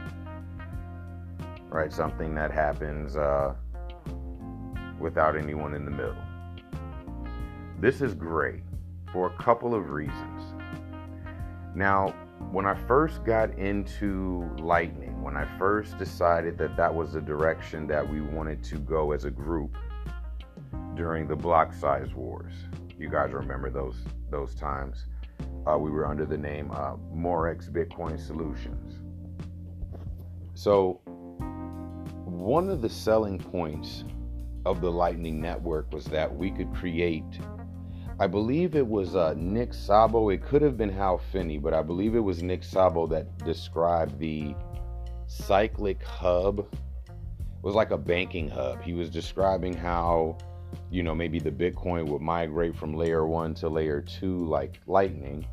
Right? 1.67 1.91
Something 1.91 2.33
that 2.35 2.51
happens 2.51 3.17
uh, 3.17 3.55
without 5.01 5.35
anyone 5.35 5.73
in 5.73 5.85
the 5.85 5.91
middle. 5.91 6.15
This 7.79 8.01
is 8.01 8.13
great 8.13 8.61
for 9.11 9.27
a 9.27 9.43
couple 9.43 9.73
of 9.73 9.89
reasons. 9.89 10.53
Now, 11.75 12.13
when 12.51 12.65
I 12.65 12.75
first 12.85 13.23
got 13.23 13.57
into 13.57 14.49
Lightning, 14.59 15.21
when 15.21 15.37
I 15.37 15.47
first 15.57 15.97
decided 15.97 16.57
that 16.57 16.75
that 16.77 16.93
was 16.93 17.13
the 17.13 17.21
direction 17.21 17.87
that 17.87 18.07
we 18.07 18.21
wanted 18.21 18.63
to 18.65 18.77
go 18.77 19.11
as 19.11 19.25
a 19.25 19.31
group 19.31 19.77
during 20.95 21.27
the 21.27 21.35
block 21.35 21.73
size 21.73 22.13
wars, 22.13 22.53
you 22.97 23.09
guys 23.09 23.31
remember 23.31 23.69
those 23.69 23.95
those 24.29 24.53
times. 24.53 25.05
Uh, 25.65 25.77
we 25.77 25.91
were 25.91 26.07
under 26.07 26.25
the 26.25 26.37
name 26.37 26.71
uh, 26.71 26.95
Morex 27.15 27.69
Bitcoin 27.71 28.19
Solutions. 28.19 28.99
So, 30.53 31.01
one 32.25 32.69
of 32.69 32.81
the 32.81 32.89
selling 32.89 33.39
points 33.39 34.03
of 34.65 34.81
the 34.81 34.91
Lightning 34.91 35.41
Network 35.41 35.91
was 35.91 36.05
that 36.05 36.33
we 36.33 36.51
could 36.51 36.73
create 36.73 37.39
I 38.21 38.27
believe 38.27 38.75
it 38.75 38.85
was 38.85 39.15
uh, 39.15 39.33
Nick 39.35 39.71
Szabo. 39.71 40.31
It 40.31 40.43
could 40.43 40.61
have 40.61 40.77
been 40.77 40.91
Hal 40.91 41.17
Finney, 41.17 41.57
but 41.57 41.73
I 41.73 41.81
believe 41.81 42.13
it 42.13 42.19
was 42.19 42.43
Nick 42.43 42.61
Szabo 42.61 43.09
that 43.09 43.35
described 43.39 44.19
the 44.19 44.53
cyclic 45.25 46.03
hub. 46.03 46.59
It 46.59 47.63
was 47.63 47.73
like 47.73 47.89
a 47.89 47.97
banking 47.97 48.47
hub. 48.47 48.83
He 48.83 48.93
was 48.93 49.09
describing 49.09 49.73
how, 49.73 50.37
you 50.91 51.01
know, 51.01 51.15
maybe 51.15 51.39
the 51.39 51.49
Bitcoin 51.49 52.07
would 52.09 52.21
migrate 52.21 52.75
from 52.75 52.93
layer 52.93 53.25
one 53.25 53.55
to 53.55 53.69
layer 53.69 54.01
two, 54.01 54.45
like 54.45 54.81
Lightning. 54.85 55.47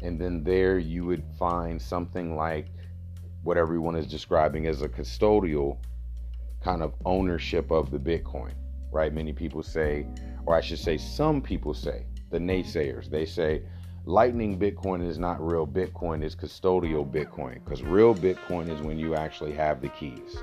And 0.00 0.20
then 0.20 0.44
there 0.44 0.78
you 0.78 1.04
would 1.04 1.24
find 1.36 1.82
something 1.82 2.36
like 2.36 2.68
what 3.42 3.56
everyone 3.56 3.96
is 3.96 4.06
describing 4.06 4.68
as 4.68 4.82
a 4.82 4.88
custodial 4.88 5.78
kind 6.62 6.82
of 6.82 6.94
ownership 7.04 7.70
of 7.70 7.90
the 7.90 7.98
Bitcoin, 7.98 8.52
right? 8.90 9.12
Many 9.12 9.32
people 9.32 9.62
say, 9.62 10.06
or 10.46 10.54
I 10.54 10.60
should 10.60 10.78
say, 10.78 10.96
some 10.96 11.40
people 11.40 11.74
say, 11.74 12.06
the 12.30 12.38
naysayers, 12.38 13.08
they 13.08 13.24
say 13.24 13.62
Lightning 14.04 14.58
Bitcoin 14.58 15.06
is 15.06 15.18
not 15.18 15.44
real 15.44 15.66
Bitcoin, 15.66 16.22
it's 16.22 16.34
custodial 16.34 17.06
Bitcoin. 17.06 17.62
Because 17.62 17.82
real 17.82 18.14
Bitcoin 18.14 18.68
is 18.68 18.80
when 18.80 18.98
you 18.98 19.14
actually 19.14 19.52
have 19.52 19.80
the 19.80 19.88
keys. 19.88 20.42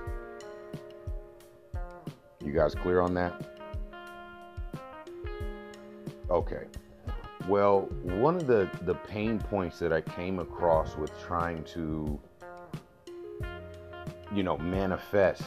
You 2.44 2.52
guys 2.54 2.76
clear 2.76 3.02
on 3.02 3.14
that? 3.16 3.34
Okay. 6.30 6.66
Well, 7.48 7.82
one 8.04 8.36
of 8.36 8.48
the, 8.48 8.70
the 8.84 8.96
pain 8.96 9.40
points 9.40 9.80
that 9.80 9.92
I 9.92 10.02
came 10.02 10.40
across 10.40 10.96
with 10.96 11.12
trying 11.20 11.64
to, 11.66 12.20
you 14.34 14.44
know, 14.44 14.58
manifest 14.58 15.44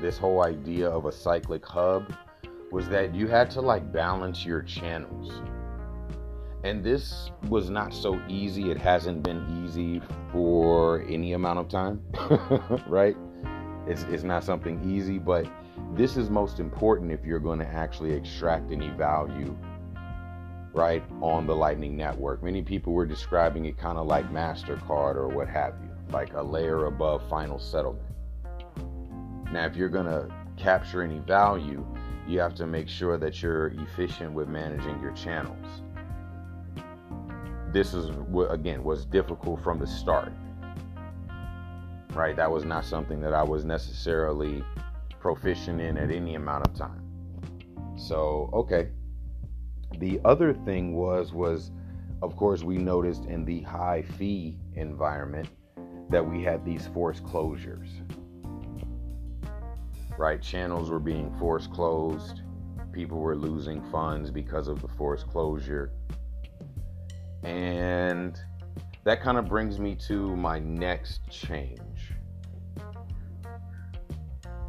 this 0.00 0.18
whole 0.18 0.42
idea 0.42 0.88
of 0.88 1.06
a 1.06 1.12
cyclic 1.12 1.64
hub 1.64 2.12
was 2.70 2.88
that 2.88 3.14
you 3.14 3.26
had 3.26 3.50
to 3.52 3.60
like 3.60 3.92
balance 3.92 4.44
your 4.44 4.62
channels. 4.62 5.32
And 6.64 6.82
this 6.82 7.30
was 7.48 7.70
not 7.70 7.94
so 7.94 8.20
easy. 8.28 8.70
It 8.70 8.78
hasn't 8.78 9.22
been 9.22 9.64
easy 9.64 10.02
for 10.32 11.02
any 11.08 11.32
amount 11.32 11.60
of 11.60 11.68
time, 11.68 12.02
right? 12.88 13.16
It's, 13.86 14.02
it's 14.04 14.24
not 14.24 14.44
something 14.44 14.82
easy, 14.90 15.18
but 15.18 15.46
this 15.94 16.16
is 16.16 16.30
most 16.30 16.60
important 16.60 17.12
if 17.12 17.24
you're 17.24 17.38
going 17.38 17.60
to 17.60 17.66
actually 17.66 18.12
extract 18.12 18.70
any 18.72 18.90
value, 18.90 19.56
right, 20.74 21.02
on 21.22 21.46
the 21.46 21.54
Lightning 21.54 21.96
Network. 21.96 22.42
Many 22.42 22.62
people 22.62 22.92
were 22.92 23.06
describing 23.06 23.64
it 23.64 23.78
kind 23.78 23.96
of 23.96 24.06
like 24.06 24.30
MasterCard 24.30 25.14
or 25.14 25.28
what 25.28 25.48
have 25.48 25.74
you, 25.82 25.90
like 26.12 26.34
a 26.34 26.42
layer 26.42 26.86
above 26.86 27.26
final 27.30 27.58
settlement. 27.58 28.07
Now, 29.52 29.64
if 29.64 29.76
you're 29.76 29.88
going 29.88 30.06
to 30.06 30.28
capture 30.56 31.02
any 31.02 31.20
value, 31.20 31.86
you 32.26 32.38
have 32.40 32.54
to 32.56 32.66
make 32.66 32.88
sure 32.88 33.16
that 33.16 33.42
you're 33.42 33.68
efficient 33.68 34.32
with 34.32 34.48
managing 34.48 35.00
your 35.00 35.12
channels. 35.12 35.66
This 37.72 37.94
is 37.94 38.10
what 38.10 38.52
again 38.52 38.84
was 38.84 39.06
difficult 39.06 39.62
from 39.62 39.78
the 39.78 39.86
start. 39.86 40.32
Right? 42.12 42.36
That 42.36 42.50
was 42.50 42.64
not 42.64 42.84
something 42.84 43.20
that 43.20 43.32
I 43.32 43.42
was 43.42 43.64
necessarily 43.64 44.62
proficient 45.20 45.80
in 45.80 45.96
at 45.96 46.10
any 46.10 46.34
amount 46.34 46.66
of 46.66 46.74
time. 46.74 47.02
So, 47.96 48.50
okay. 48.52 48.88
The 49.98 50.20
other 50.24 50.52
thing 50.52 50.94
was 50.94 51.32
was 51.32 51.70
of 52.20 52.36
course 52.36 52.62
we 52.62 52.76
noticed 52.76 53.24
in 53.24 53.44
the 53.44 53.62
high 53.62 54.02
fee 54.02 54.58
environment 54.74 55.48
that 56.10 56.26
we 56.26 56.42
had 56.42 56.64
these 56.64 56.86
forced 56.88 57.24
closures 57.24 57.88
right? 60.18 60.42
Channels 60.42 60.90
were 60.90 60.98
being 60.98 61.34
forced 61.38 61.72
closed. 61.72 62.42
People 62.92 63.18
were 63.18 63.36
losing 63.36 63.82
funds 63.90 64.30
because 64.30 64.66
of 64.66 64.82
the 64.82 64.88
forced 64.88 65.28
closure. 65.28 65.92
And 67.44 68.38
that 69.04 69.22
kind 69.22 69.38
of 69.38 69.46
brings 69.46 69.78
me 69.78 69.94
to 70.08 70.36
my 70.36 70.58
next 70.58 71.20
change. 71.30 72.12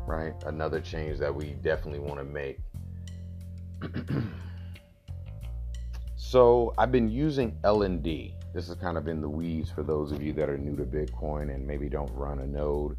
Right? 0.05 0.33
Another 0.45 0.79
change 0.79 1.17
that 1.19 1.33
we 1.33 1.53
definitely 1.61 1.99
want 1.99 2.19
to 2.19 2.23
make. 2.23 2.59
so, 6.15 6.73
I've 6.77 6.91
been 6.91 7.09
using 7.09 7.57
LND. 7.63 8.33
This 8.53 8.67
has 8.67 8.75
kind 8.75 8.97
of 8.97 9.05
been 9.05 9.21
the 9.21 9.29
weeds 9.29 9.69
for 9.69 9.83
those 9.83 10.11
of 10.11 10.21
you 10.21 10.33
that 10.33 10.49
are 10.49 10.57
new 10.57 10.75
to 10.75 10.83
Bitcoin 10.83 11.53
and 11.53 11.65
maybe 11.65 11.89
don't 11.89 12.11
run 12.13 12.39
a 12.39 12.47
node. 12.47 12.97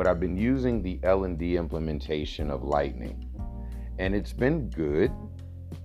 But 0.00 0.06
I've 0.06 0.18
been 0.18 0.38
using 0.38 0.80
the 0.82 0.96
LND 1.02 1.58
implementation 1.58 2.48
of 2.48 2.64
Lightning. 2.64 3.28
And 3.98 4.14
it's 4.14 4.32
been 4.32 4.70
good, 4.70 5.12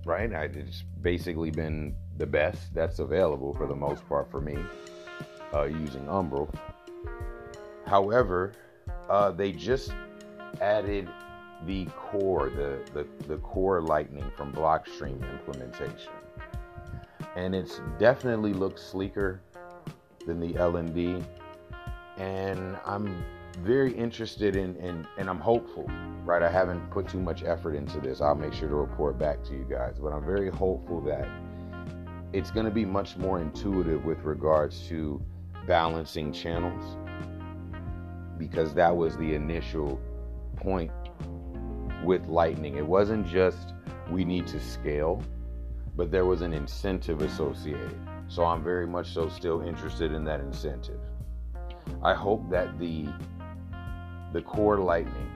right? 0.05 0.31
It's 0.31 0.85
basically 1.01 1.51
been 1.51 1.93
the 2.15 2.25
best 2.25 2.73
that's 2.73 2.99
available 2.99 3.53
for 3.53 3.67
the 3.67 3.75
most 3.75 4.07
part 4.07 4.31
for 4.31 4.39
me 4.39 4.55
uh, 5.53 5.63
using 5.63 6.07
Umbrel. 6.07 6.49
However, 7.87 8.53
uh, 9.09 9.31
they 9.31 9.51
just 9.51 9.93
added 10.61 11.09
the 11.65 11.83
core, 11.97 12.49
the, 12.49 12.79
the, 12.93 13.05
the 13.27 13.37
core 13.39 13.81
Lightning 13.81 14.31
from 14.37 14.53
Blockstream 14.53 15.29
implementation. 15.29 16.13
And 17.35 17.53
it's 17.53 17.81
definitely 17.99 18.53
looks 18.53 18.81
sleeker 18.81 19.41
than 20.25 20.39
the 20.39 20.53
LND. 20.53 21.21
And 22.17 22.77
I'm 22.85 23.25
very 23.55 23.93
interested 23.93 24.55
in, 24.55 24.75
in, 24.77 25.07
and 25.17 25.29
I'm 25.29 25.39
hopeful, 25.39 25.89
right? 26.23 26.41
I 26.41 26.49
haven't 26.49 26.89
put 26.91 27.07
too 27.07 27.19
much 27.19 27.43
effort 27.43 27.75
into 27.75 27.99
this. 27.99 28.21
I'll 28.21 28.35
make 28.35 28.53
sure 28.53 28.69
to 28.69 28.75
report 28.75 29.17
back 29.17 29.43
to 29.45 29.53
you 29.53 29.65
guys. 29.69 29.97
But 29.99 30.13
I'm 30.13 30.25
very 30.25 30.49
hopeful 30.49 31.01
that 31.01 31.27
it's 32.33 32.51
going 32.51 32.65
to 32.65 32.71
be 32.71 32.85
much 32.85 33.17
more 33.17 33.39
intuitive 33.39 34.05
with 34.05 34.19
regards 34.23 34.87
to 34.89 35.21
balancing 35.67 36.31
channels 36.31 36.97
because 38.37 38.73
that 38.73 38.95
was 38.95 39.15
the 39.17 39.33
initial 39.33 39.99
point 40.57 40.91
with 42.03 42.27
Lightning. 42.27 42.75
It 42.75 42.85
wasn't 42.85 43.27
just 43.27 43.73
we 44.09 44.25
need 44.25 44.47
to 44.47 44.59
scale, 44.59 45.23
but 45.95 46.11
there 46.11 46.25
was 46.25 46.41
an 46.41 46.53
incentive 46.53 47.21
associated. 47.21 47.97
So 48.27 48.43
I'm 48.43 48.63
very 48.63 48.87
much 48.87 49.13
so 49.13 49.29
still 49.29 49.61
interested 49.61 50.11
in 50.11 50.23
that 50.25 50.39
incentive. 50.39 50.99
I 52.03 52.13
hope 52.13 52.49
that 52.49 52.77
the 52.79 53.07
the 54.35 54.41
core 54.41 54.79
Lightning 54.79 55.31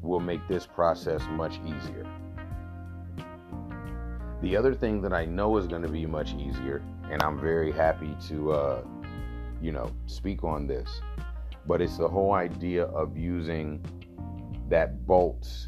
will 0.00 0.20
make 0.20 0.46
this 0.46 0.64
process 0.64 1.20
much 1.30 1.58
easier. 1.66 2.06
The 4.40 4.56
other 4.56 4.72
thing 4.72 5.02
that 5.02 5.12
I 5.12 5.24
know 5.24 5.56
is 5.56 5.66
going 5.66 5.82
to 5.82 5.88
be 5.88 6.06
much 6.06 6.32
easier, 6.34 6.80
and 7.10 7.20
I'm 7.24 7.40
very 7.40 7.72
happy 7.72 8.16
to, 8.28 8.52
uh, 8.52 8.82
you 9.60 9.72
know, 9.72 9.90
speak 10.06 10.44
on 10.44 10.68
this, 10.68 11.00
but 11.66 11.82
it's 11.82 11.98
the 11.98 12.06
whole 12.06 12.34
idea 12.34 12.84
of 12.84 13.16
using 13.16 13.84
that 14.68 15.04
Boltz 15.04 15.66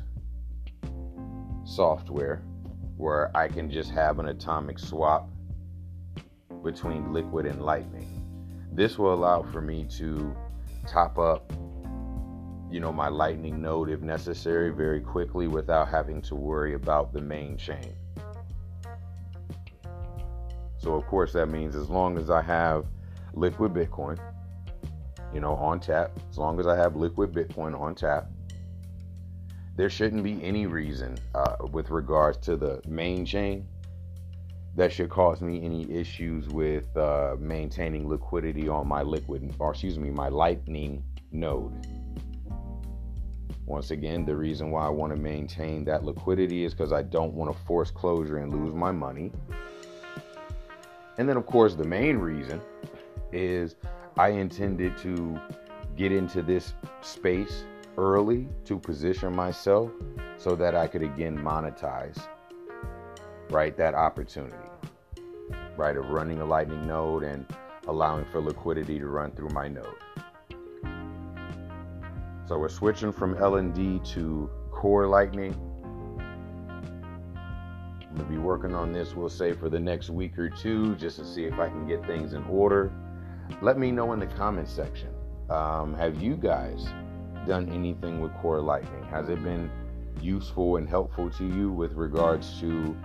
software 1.64 2.44
where 2.96 3.36
I 3.36 3.48
can 3.48 3.68
just 3.68 3.90
have 3.90 4.20
an 4.20 4.28
atomic 4.28 4.78
swap 4.78 5.28
between 6.62 7.12
liquid 7.12 7.44
and 7.44 7.60
lightning. 7.60 8.24
This 8.72 8.98
will 9.00 9.12
allow 9.12 9.42
for 9.42 9.60
me 9.60 9.84
to 9.96 10.32
top 10.86 11.18
up 11.18 11.52
you 12.70 12.80
know 12.80 12.92
my 12.92 13.08
lightning 13.08 13.60
node 13.60 13.90
if 13.90 14.00
necessary 14.00 14.70
very 14.70 15.00
quickly 15.00 15.48
without 15.48 15.88
having 15.88 16.20
to 16.20 16.34
worry 16.34 16.74
about 16.74 17.12
the 17.12 17.20
main 17.20 17.56
chain 17.56 17.94
so, 20.78 20.94
of 20.94 21.06
course, 21.06 21.32
that 21.32 21.48
means 21.48 21.74
as 21.74 21.90
long 21.90 22.16
as 22.18 22.30
I 22.30 22.40
have 22.40 22.86
liquid 23.34 23.74
Bitcoin, 23.74 24.18
you 25.34 25.40
know, 25.40 25.54
on 25.54 25.80
tap, 25.80 26.12
as 26.30 26.38
long 26.38 26.60
as 26.60 26.66
I 26.66 26.76
have 26.76 26.94
liquid 26.94 27.32
Bitcoin 27.32 27.78
on 27.78 27.94
tap, 27.94 28.28
there 29.76 29.90
shouldn't 29.90 30.22
be 30.22 30.42
any 30.42 30.66
reason 30.66 31.18
uh, 31.34 31.56
with 31.72 31.90
regards 31.90 32.38
to 32.38 32.56
the 32.56 32.80
main 32.86 33.26
chain 33.26 33.66
that 34.76 34.92
should 34.92 35.10
cause 35.10 35.40
me 35.40 35.64
any 35.64 35.90
issues 35.92 36.48
with 36.48 36.96
uh, 36.96 37.34
maintaining 37.38 38.08
liquidity 38.08 38.68
on 38.68 38.86
my 38.86 39.02
liquid, 39.02 39.52
or 39.58 39.72
excuse 39.72 39.98
me, 39.98 40.10
my 40.10 40.28
Lightning 40.28 41.02
node. 41.32 41.97
Once 43.68 43.90
again, 43.90 44.24
the 44.24 44.34
reason 44.34 44.70
why 44.70 44.86
I 44.86 44.88
want 44.88 45.12
to 45.12 45.18
maintain 45.20 45.84
that 45.84 46.02
liquidity 46.02 46.64
is 46.64 46.72
because 46.72 46.90
I 46.90 47.02
don't 47.02 47.34
want 47.34 47.54
to 47.54 47.64
force 47.64 47.90
closure 47.90 48.38
and 48.38 48.50
lose 48.50 48.74
my 48.74 48.90
money. 48.90 49.30
And 51.18 51.28
then, 51.28 51.36
of 51.36 51.44
course, 51.44 51.74
the 51.74 51.84
main 51.84 52.16
reason 52.16 52.62
is 53.30 53.76
I 54.16 54.30
intended 54.30 54.96
to 54.98 55.38
get 55.96 56.12
into 56.12 56.40
this 56.40 56.72
space 57.02 57.64
early 57.98 58.48
to 58.64 58.78
position 58.78 59.36
myself 59.36 59.90
so 60.38 60.56
that 60.56 60.74
I 60.74 60.86
could 60.86 61.02
again 61.02 61.36
monetize, 61.36 62.18
right, 63.50 63.76
that 63.76 63.92
opportunity, 63.94 64.56
right, 65.76 65.96
of 65.96 66.08
running 66.08 66.40
a 66.40 66.44
Lightning 66.46 66.86
node 66.86 67.22
and 67.22 67.44
allowing 67.86 68.24
for 68.32 68.40
liquidity 68.40 68.98
to 68.98 69.08
run 69.08 69.30
through 69.32 69.50
my 69.50 69.68
node. 69.68 69.94
So 72.48 72.58
we're 72.58 72.70
switching 72.70 73.12
from 73.12 73.34
LND 73.34 74.10
to 74.14 74.48
core 74.70 75.06
Lightning 75.06 75.54
I'm 78.08 78.16
gonna 78.16 78.28
be 78.28 78.38
working 78.38 78.74
on 78.74 78.90
this, 78.90 79.14
we'll 79.14 79.28
say, 79.28 79.52
for 79.52 79.68
the 79.68 79.78
next 79.78 80.08
week 80.08 80.38
or 80.38 80.48
two, 80.48 80.94
just 80.94 81.18
to 81.18 81.26
see 81.26 81.44
if 81.44 81.58
I 81.58 81.68
can 81.68 81.86
get 81.86 82.06
things 82.06 82.32
in 82.32 82.42
order. 82.44 82.90
Let 83.60 83.78
me 83.78 83.90
know 83.90 84.14
in 84.14 84.18
the 84.18 84.26
comment 84.26 84.66
section. 84.66 85.10
Um, 85.50 85.94
have 85.94 86.22
you 86.22 86.36
guys 86.36 86.86
done 87.46 87.68
anything 87.68 88.20
with 88.20 88.32
Core 88.36 88.62
Lightning? 88.62 89.04
Has 89.04 89.28
it 89.28 89.42
been 89.42 89.70
useful 90.22 90.78
and 90.78 90.88
helpful 90.88 91.28
to 91.30 91.46
you 91.46 91.70
with 91.70 91.92
regards 91.92 92.58
to, 92.60 92.96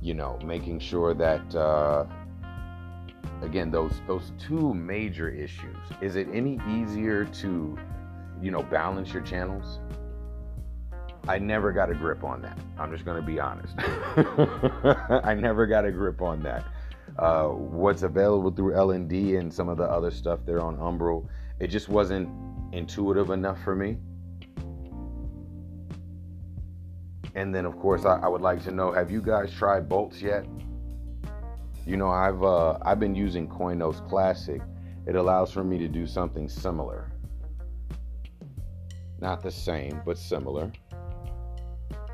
you 0.00 0.14
know, 0.14 0.38
making 0.44 0.78
sure 0.78 1.14
that, 1.14 1.54
uh, 1.56 2.06
again, 3.42 3.70
those 3.70 4.00
those 4.06 4.32
two 4.38 4.72
major 4.74 5.28
issues. 5.28 5.76
Is 6.00 6.16
it 6.16 6.28
any 6.32 6.58
easier 6.68 7.24
to, 7.24 7.78
you 8.40 8.50
know, 8.50 8.62
balance 8.62 9.12
your 9.12 9.22
channels? 9.22 9.80
I 11.28 11.38
never 11.38 11.70
got 11.72 11.90
a 11.90 11.94
grip 11.94 12.24
on 12.24 12.42
that. 12.42 12.58
I'm 12.78 12.90
just 12.90 13.04
going 13.04 13.20
to 13.20 13.26
be 13.26 13.38
honest. 13.38 13.74
I 15.24 15.34
never 15.34 15.66
got 15.66 15.84
a 15.84 15.92
grip 15.92 16.20
on 16.20 16.42
that. 16.42 16.64
Uh, 17.16 17.48
what's 17.48 18.02
available 18.02 18.50
through 18.50 18.72
LND 18.72 19.38
and 19.38 19.52
some 19.52 19.68
of 19.68 19.76
the 19.76 19.84
other 19.84 20.10
stuff 20.10 20.40
there 20.44 20.60
on 20.60 20.76
Umbrel, 20.78 21.28
it 21.60 21.68
just 21.68 21.88
wasn't 21.88 22.28
intuitive 22.72 23.30
enough 23.30 23.62
for 23.62 23.76
me. 23.76 23.98
And 27.34 27.54
then, 27.54 27.66
of 27.66 27.78
course, 27.78 28.04
I, 28.04 28.16
I 28.16 28.28
would 28.28 28.42
like 28.42 28.62
to 28.64 28.72
know: 28.72 28.92
Have 28.92 29.10
you 29.10 29.22
guys 29.22 29.52
tried 29.52 29.88
Boltz 29.88 30.20
yet? 30.20 30.44
You 31.84 31.96
know, 31.96 32.10
I've 32.10 32.42
uh, 32.42 32.78
I've 32.82 33.00
been 33.00 33.14
using 33.14 33.48
Coinos 33.48 34.06
Classic. 34.08 34.60
It 35.06 35.16
allows 35.16 35.50
for 35.50 35.64
me 35.64 35.78
to 35.78 35.88
do 35.88 36.06
something 36.06 36.48
similar. 36.48 37.10
Not 39.20 39.42
the 39.42 39.50
same, 39.50 40.00
but 40.04 40.16
similar. 40.16 40.70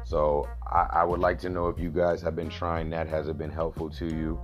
So 0.04 0.48
I, 0.66 1.00
I, 1.00 1.04
would 1.04 1.20
like 1.20 1.38
to 1.40 1.50
know 1.50 1.68
if 1.68 1.78
you 1.78 1.90
guys 1.90 2.22
have 2.22 2.34
been 2.34 2.48
trying 2.48 2.88
that. 2.90 3.08
Has 3.08 3.28
it 3.28 3.36
been 3.36 3.50
helpful 3.50 3.90
to 3.90 4.06
you? 4.06 4.40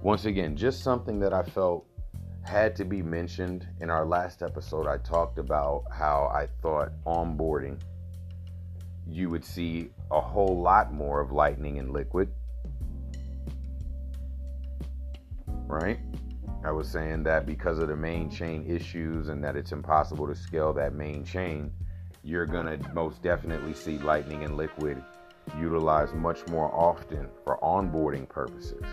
Once 0.00 0.24
again, 0.24 0.56
just 0.56 0.82
something 0.82 1.20
that 1.20 1.34
I 1.34 1.42
felt 1.42 1.86
had 2.44 2.74
to 2.76 2.84
be 2.84 3.02
mentioned. 3.02 3.68
In 3.80 3.90
our 3.90 4.06
last 4.06 4.42
episode, 4.42 4.86
I 4.86 4.98
talked 4.98 5.38
about 5.38 5.84
how 5.92 6.30
I 6.34 6.48
thought 6.62 6.92
onboarding, 7.06 7.78
you 9.06 9.28
would 9.28 9.44
see 9.44 9.90
a 10.10 10.20
whole 10.20 10.60
lot 10.60 10.92
more 10.92 11.20
of 11.20 11.30
Lightning 11.30 11.78
and 11.78 11.92
Liquid. 11.92 12.32
Right? 15.72 15.98
I 16.66 16.70
was 16.70 16.86
saying 16.86 17.22
that 17.22 17.46
because 17.46 17.78
of 17.78 17.88
the 17.88 17.96
main 17.96 18.28
chain 18.28 18.66
issues 18.68 19.28
and 19.30 19.42
that 19.42 19.56
it's 19.56 19.72
impossible 19.72 20.26
to 20.26 20.34
scale 20.34 20.74
that 20.74 20.92
main 20.92 21.24
chain, 21.24 21.72
you're 22.22 22.44
going 22.44 22.66
to 22.66 22.92
most 22.92 23.22
definitely 23.22 23.72
see 23.72 23.96
Lightning 23.96 24.44
and 24.44 24.58
Liquid 24.58 25.02
utilized 25.58 26.14
much 26.14 26.46
more 26.48 26.70
often 26.74 27.26
for 27.42 27.58
onboarding 27.62 28.28
purposes. 28.28 28.84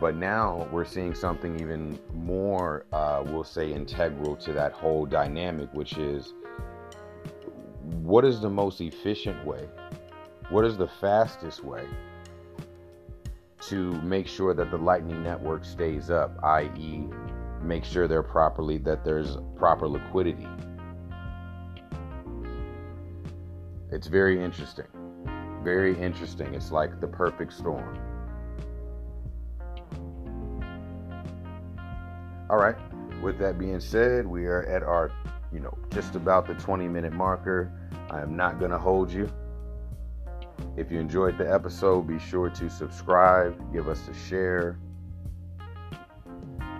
But 0.00 0.14
now 0.14 0.68
we're 0.70 0.84
seeing 0.84 1.16
something 1.16 1.58
even 1.58 1.98
more, 2.14 2.86
uh, 2.92 3.24
we'll 3.26 3.42
say, 3.42 3.72
integral 3.72 4.36
to 4.36 4.52
that 4.52 4.70
whole 4.70 5.04
dynamic, 5.04 5.68
which 5.74 5.98
is 5.98 6.32
what 8.02 8.24
is 8.24 8.40
the 8.40 8.48
most 8.48 8.80
efficient 8.80 9.44
way? 9.44 9.68
What 10.48 10.64
is 10.64 10.76
the 10.76 10.88
fastest 10.88 11.64
way 11.64 11.88
to 13.68 13.92
make 14.02 14.26
sure 14.26 14.54
that 14.54 14.70
the 14.70 14.78
Lightning 14.78 15.22
Network 15.22 15.64
stays 15.64 16.10
up, 16.10 16.38
i.e., 16.42 17.04
make 17.62 17.84
sure 17.84 18.08
they're 18.08 18.22
properly 18.22 18.78
that 18.78 19.04
there's 19.04 19.36
proper 19.56 19.88
liquidity. 19.88 20.48
It's 23.90 24.06
very 24.06 24.42
interesting. 24.42 24.86
Very 25.62 25.98
interesting. 26.00 26.54
It's 26.54 26.72
like 26.72 27.00
the 27.00 27.08
perfect 27.08 27.52
storm. 27.52 27.98
All 32.48 32.56
right. 32.56 32.76
With 33.22 33.38
that 33.38 33.58
being 33.58 33.80
said, 33.80 34.26
we 34.26 34.46
are 34.46 34.62
at 34.64 34.82
our, 34.82 35.12
you 35.52 35.60
know, 35.60 35.76
just 35.92 36.14
about 36.14 36.46
the 36.46 36.54
20 36.54 36.88
minute 36.88 37.12
marker. 37.12 37.70
I 38.10 38.22
am 38.22 38.36
not 38.36 38.58
going 38.58 38.70
to 38.70 38.78
hold 38.78 39.12
you. 39.12 39.30
If 40.80 40.90
you 40.90 40.98
enjoyed 40.98 41.36
the 41.36 41.52
episode, 41.52 42.06
be 42.06 42.18
sure 42.18 42.48
to 42.48 42.70
subscribe, 42.70 43.70
give 43.70 43.86
us 43.86 44.08
a 44.08 44.14
share, 44.14 44.78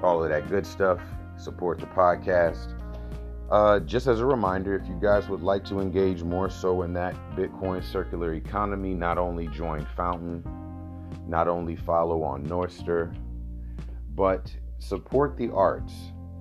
all 0.03 0.25
of 0.25 0.31
that 0.31 0.49
good 0.49 0.65
stuff. 0.65 0.99
Support 1.37 1.81
the 1.81 1.87
podcast. 1.87 2.81
Uh, 3.51 3.79
just 3.81 4.07
as 4.07 4.21
a 4.21 4.25
reminder, 4.25 4.75
if 4.75 4.89
you 4.89 4.99
guys 4.99 5.29
would 5.29 5.43
like 5.43 5.67
to 5.67 5.81
engage 5.81 6.23
more 6.23 6.49
so 6.49 6.81
in 6.81 6.95
that 6.95 7.15
Bitcoin 7.37 7.85
circular 7.85 8.33
economy, 8.33 8.95
not 8.95 9.19
only 9.19 9.49
join 9.49 9.87
Fountain, 9.95 10.43
not 11.29 11.47
only 11.47 11.77
follow 11.77 12.23
on 12.23 12.47
Nostr, 12.47 13.15
but 14.15 14.51
support 14.79 15.37
the 15.37 15.51
arts, 15.53 15.93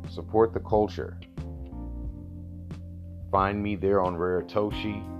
support 0.08 0.54
the 0.54 0.62
culture. 0.62 1.20
Find 3.30 3.62
me 3.62 3.76
there 3.76 4.02
on 4.02 4.16
RareToshi. 4.16 5.19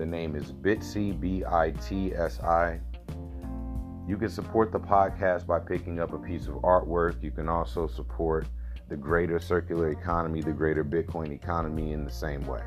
The 0.00 0.06
name 0.06 0.34
is 0.34 0.50
Bitsi, 0.50 1.20
B 1.20 1.44
I 1.46 1.72
T 1.72 2.14
S 2.14 2.40
I. 2.40 2.80
You 4.08 4.16
can 4.16 4.30
support 4.30 4.72
the 4.72 4.80
podcast 4.80 5.46
by 5.46 5.58
picking 5.58 6.00
up 6.00 6.14
a 6.14 6.18
piece 6.18 6.46
of 6.46 6.54
artwork. 6.62 7.22
You 7.22 7.30
can 7.30 7.50
also 7.50 7.86
support 7.86 8.46
the 8.88 8.96
greater 8.96 9.38
circular 9.38 9.90
economy, 9.90 10.40
the 10.40 10.52
greater 10.52 10.82
Bitcoin 10.82 11.32
economy 11.32 11.92
in 11.92 12.06
the 12.06 12.10
same 12.10 12.40
way. 12.46 12.62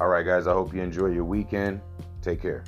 All 0.00 0.08
right, 0.08 0.24
guys, 0.24 0.46
I 0.46 0.54
hope 0.54 0.72
you 0.72 0.80
enjoy 0.80 1.08
your 1.08 1.26
weekend. 1.26 1.82
Take 2.22 2.40
care. 2.40 2.64